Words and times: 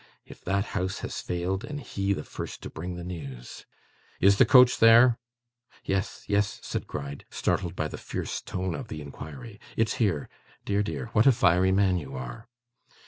If 0.25 0.43
that 0.45 0.65
house 0.73 1.01
has 1.01 1.21
failed, 1.21 1.63
and 1.63 1.79
he 1.79 2.11
the 2.11 2.23
first 2.23 2.63
to 2.63 2.71
bring 2.71 2.95
the 2.95 3.03
news! 3.03 3.67
Is 4.19 4.39
the 4.39 4.47
coach 4.47 4.79
there?' 4.79 5.19
'Yes, 5.85 6.23
yes,' 6.25 6.59
said 6.63 6.87
Gride, 6.87 7.23
startled 7.29 7.75
by 7.75 7.87
the 7.87 7.99
fierce 7.99 8.41
tone 8.41 8.73
of 8.73 8.87
the 8.87 8.99
inquiry. 8.99 9.59
'It's 9.77 9.93
here. 10.01 10.27
Dear, 10.65 10.81
dear, 10.81 11.11
what 11.13 11.27
a 11.27 11.31
fiery 11.31 11.71
man 11.71 11.99
you 11.99 12.15
are! 12.15 12.47